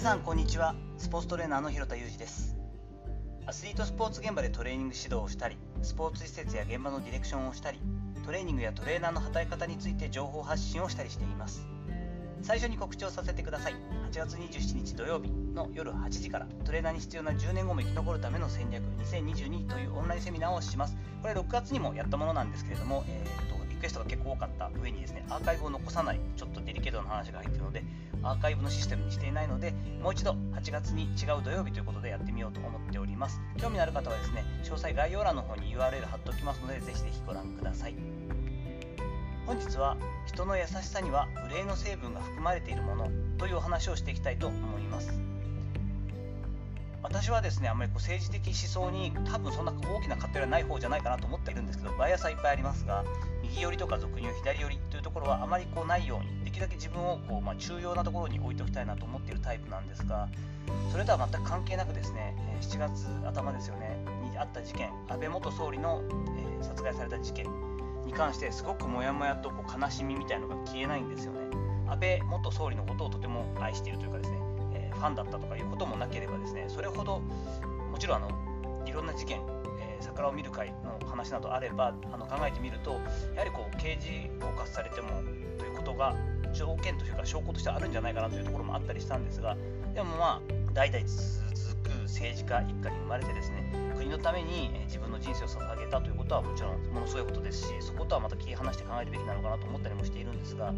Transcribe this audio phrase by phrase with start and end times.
[0.00, 0.74] さんこんにちは。
[0.96, 2.56] スポーツトレーナーの広田裕二です。
[3.44, 7.78] アスリートスポーツ現場でトレーニング指導をしたりスポーツ施設や現場のディレクションをしたり
[8.24, 11.66] トレーニングやトレーナーの働き方について情報発信をしたりしています。
[12.40, 13.74] 最初に告知をさせてください。
[14.10, 20.96] 8月27日土曜日の夜8時からトレーナーに必要な10年後も生き残るための戦略2022というオンラインセミナーをします。
[21.20, 27.82] これ6月にもやったものなんですけれども、えーと、クエストが結構多かった上にですねアーカイブを残さないちょっとデリケートな話が入っているので
[28.22, 29.72] アーカイブのシステムにしていないので
[30.02, 33.40] もう一度8月に違う土曜日ということでやってみようと思っております。
[33.56, 37.94] 興味のある方はですね詳細概要欄の方に URL 貼っておきますのでぜひぜひご覧ください。
[39.46, 45.39] 本日は人の優しさには憂いの成分が含まれているものというお話をしていきたいと思います。
[47.02, 53.04] 私はですねあんまりこう政治的思想に多分そんな大きな偏りはない方じゃないかなと思っているんですけどバイアスはいっぱいありますが
[53.42, 60.28] 右寄りとか俗入左寄りというところはあまりこうないようにできるだけ自分をこう、まあ、重要なところに置いておきたいなと思っているタイプなんですが
[60.92, 63.96] それとは全く関係なくですね7月頭ですよね
[64.30, 66.02] にあった事件安倍元総理の、
[66.36, 67.46] えー、殺害された事件
[68.06, 71.40] に関してすごくモヤモヤとこう悲しみみたいのが消えないんですよね。
[71.88, 74.38] 安倍元総理のことをとても愛しているというかですね、
[75.00, 77.20] ファンだったとかいうこともなければですねそれほど
[77.90, 79.40] もちろんあのいろんな事件、
[79.80, 83.00] えー、桜を見る会の話などあればあの考えてみると
[83.34, 85.08] やはりこう刑事告発されても
[85.58, 86.14] ということが
[86.52, 89.56] 条件というか証拠としてあるんじゃないかなというところもあったりしたんですが
[89.94, 100.74] でもまあ代々続く政治家一家に生まれてですね国のために自分の人生を捧げたということはもちろんものすごいことですしそことはまた切り離して考えるべきなのかなと思ったりもしているんですが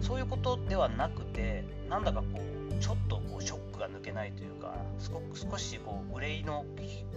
[0.00, 6.64] そういうことではなくてなんだかこうちょっとこうショックが抜けないというかすごく少しこう憂いの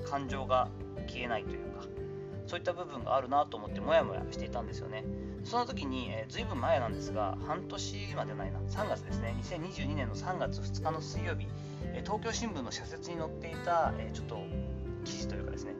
[0.05, 0.69] 感情が
[1.07, 1.83] 消えないというか
[2.47, 5.03] そういった部分があるなと思ってモヤモヤしていたんですよね。
[5.43, 9.35] その時に、えー、ずいぶん前なんですが半年までないな3月ですね。
[9.43, 11.47] 2022年の3月2日の水曜日、
[11.93, 14.39] えー、東京新聞の社説に載っていた、えー、ちょっと
[15.03, 15.73] 記事というかですね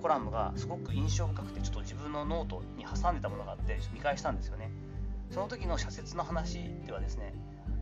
[0.00, 4.70] コラムがすごく印象深くてちょっと自分のノートに挟んでたものがあって見返したんですよね。
[5.32, 7.32] その時の社説の話ではですね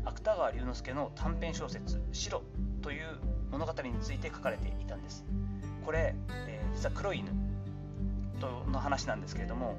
[0.04, 2.42] 芥川龍之介の短編小説「白」
[2.80, 3.18] という
[3.50, 5.24] 物語について書かれていたんです。
[5.84, 6.14] これ、
[6.46, 7.32] えー、実は黒い犬
[8.38, 9.74] との話なんですけれども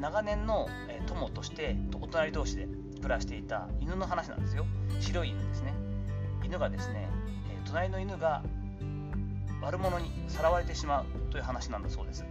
[0.00, 4.64] 長年の、え、友としてお隣同士で暮らしていた犬の話なんですよ。
[4.98, 5.74] 白い犬ですね。
[6.42, 7.08] 犬がですね、
[7.50, 8.42] え、隣の犬が
[9.60, 12.24] 悪者にさらわれてしまうという話なんだそうです。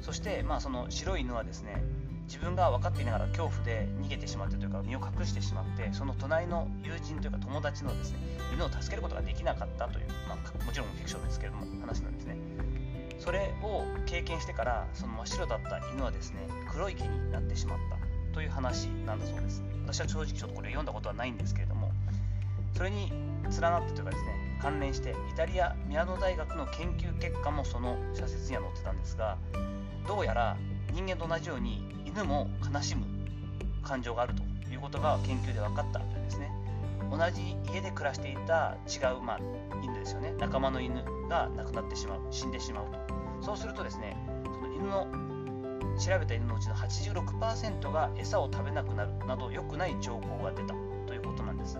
[0.00, 1.84] そして、まあ、その白い犬はですね
[2.32, 8.16] 自分が分かっていながら恐怖で逃げてしまってというか身を隠してしまってその隣の友人というか友達のですね
[8.54, 12.38] 犬を助けることができなかったという、まあ、もちろんフィクションですけれども話なんですね。
[13.18, 19.62] それを経験してからその真っ白だった犬はですね黒い毛になってしまったという話なんだそうです。
[19.84, 21.81] 私は正直ちょっとこれ読んだことはないんですけれども
[22.74, 29.36] それに連なってというかですね関連してイタリアミラノ大学の研究結果もその社説には載ってたんですが
[30.06, 30.56] どうやら
[30.92, 33.06] 人間と同じように犬も悲しむ
[33.82, 36.50] 感情があるということが研究で分かったというですね。
[37.10, 39.38] 同じ家で暮らしていた違う、まあ、
[39.82, 40.34] 犬ですよね。
[40.38, 42.86] 仲間の犬が亡くなってしまう死んでしまう
[43.40, 43.44] と。
[43.44, 45.06] そうするとですねその犬の
[45.98, 50.74] 調べた犬のうちの86%が餌を食べなくなるなど良くない兆候が出た
[51.06, 51.78] ということなんです。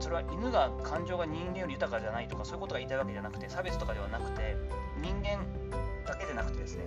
[0.00, 4.56] それは犬が感情が人間より豊かじゃないとかそういうことが言いたいわけじゃなくて差別とかではなくて
[5.00, 5.44] 人間
[6.06, 6.84] だけでなくてですね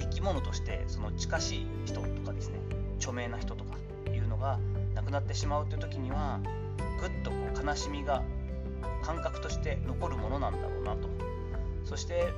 [0.00, 2.60] 生き物としてその近しい人とかですね
[2.98, 3.76] 著名な人とか
[4.12, 4.58] いうのが
[4.94, 6.40] 亡くなってしまうという時には
[7.00, 8.22] ぐっとこう悲しみが
[9.02, 11.08] 感覚として残るものなんだろうなと。
[11.84, 12.28] そして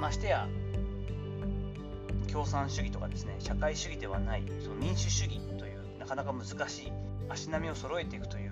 [0.00, 0.48] ましてや
[2.30, 6.92] 共産主義とかですね社会主義ではないその民主主義というなかなか難しい
[7.28, 8.47] 足並みを揃えていくという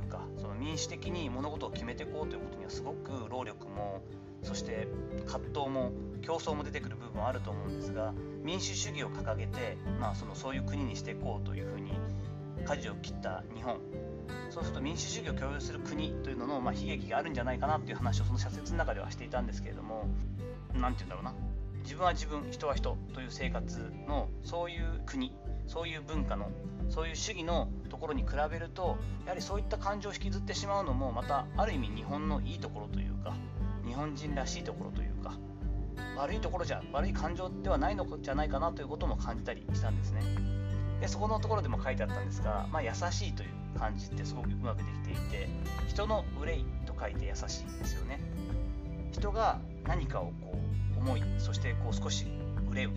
[0.56, 4.02] 民主的に物事を決めていこうということにはすごく労力も
[4.42, 4.88] そして
[5.26, 8.12] 葛藤も競争も出てくる部分はあると思うんですが
[8.42, 11.92] 民主主義を掲げて、まあ、そのそういう国にしていこうというふうに
[12.64, 13.78] 舵を切った日本。
[14.50, 20.08] そうすると民主主義を共有する国というのの、まあ、悲劇があるんじゃないかなという話をその社説の中ではしていたんですけれども
[20.74, 21.34] 何て言うんだろうな。
[21.82, 25.32] 自分は自分人は人という生活のそういう国
[25.66, 26.50] そういう文化の
[26.88, 33.34] そういう主義のところに比べるとやはりそういった感情を引きずってしまうのもまたある意味日本のいいところというか
[33.84, 35.34] 日本人らしいところというか
[36.16, 40.22] 悪いところじゃ悪い感情ではないのじゃないかなということも感じたりしたんですね。
[41.00, 45.48] でそこのところでも書いてあったんですが、まあ、優しいという感じってすごくうまくできていて
[45.88, 48.20] 人の憂いと書いて優しいですよね。
[49.12, 50.58] 人が何かをこ
[50.96, 52.26] う思いそしてこう少し
[52.70, 52.90] 憂う。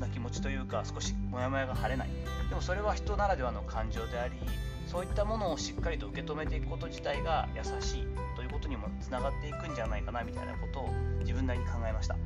[0.00, 2.08] な気持ちというか少しモヤモヤが晴れない。
[2.48, 4.34] でもそれは人ならではの感情であり
[4.86, 8.06] そういったものをしっかりと受け止めていくこと自体が優しい
[8.36, 10.90] ということにもつながっていくんじゃないかなみたいなことを
[11.20, 12.16] 自分なりに考えました。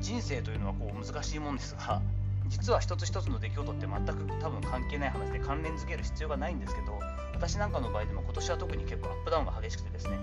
[0.00, 2.02] 人生というのはこう難しいもんですが
[2.48, 7.00] 実は一つ一つの出来事って全く多分関係ない話で関連づける必要がないんですけど
[7.36, 10.18] 私なんかの場合でも今年は特に結構アップダウンが激しくてですね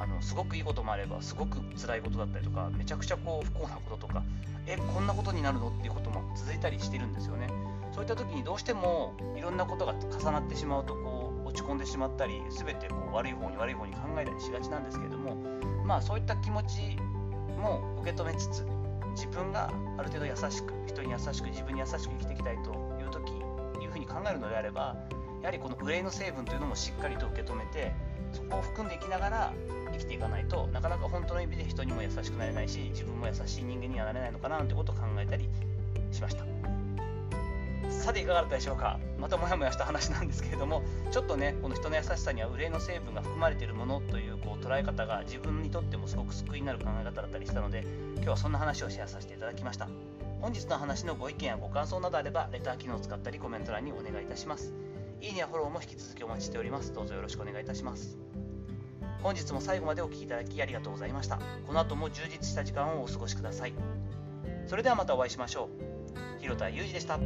[0.00, 4.24] あのすごくいいこともあればすごく辛いことだったりとかめちゃくちゃこう不幸なこととか
[4.66, 7.48] えこんなことになるのっていうことも続いたりしてるんですよね。
[7.92, 15.36] そういった時にどうしてもいろんなことが重なってしまうとこう落ち込んでしまったり全てこう悪い方に悪い方に考えたりしがちなんですけれども
[15.84, 16.96] まあそういった気持ち
[17.56, 18.66] も受け止めつつ
[19.14, 22.70] 自分がある程度優しく人に優しく自分に優しく生きていきたいと
[23.00, 23.32] いう時
[23.82, 24.96] いうふうに考えるのであれば
[25.46, 27.92] やはりこの憂いの成分というのもしっかりと受け止めて
[28.32, 29.52] そこを含んでいきながら
[29.92, 35.48] 生きていかないとなかなか本当の意味で人にも優しくなれないし自分も優しい人間にはなれないのかななんてことを考えたり
[36.10, 36.44] しました。
[37.88, 38.98] さていかがだったでしょうか？
[39.20, 40.82] またモヤモヤした話なんですけれども
[41.12, 47.84] ちょっとねこの人の優しさには憂いの成分が含まれているものというこう捉え方が自分にとってもすごく救いになる考え方だったりしたので
[48.16, 49.86] 今日はそんな話をシェアさせていただきました。
[50.40, 54.74] 本日の話のご意見やご感想などあればレター機能を使ったりコメント欄にお願いいたします。
[55.20, 56.92] いいねやフォローも引き続きお待ちしております。
[56.92, 58.18] どうぞよろしくお願いいたします。
[59.22, 61.40] 本日も最後までお聴きいただきありがとうございました。
[61.66, 63.74] この後も充実した時間をお過ごしください。
[64.66, 65.68] それではまたお会いしましょ
[66.38, 66.40] う。
[66.40, 67.18] 広田裕二でした。